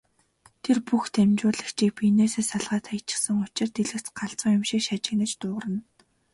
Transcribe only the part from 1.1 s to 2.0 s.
дамжуулагчийг